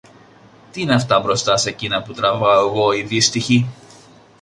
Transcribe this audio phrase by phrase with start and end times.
[0.71, 3.67] Τι είναι αυτά μπροστά σε κείνα που τραβώ εγώ, η δύστυχη!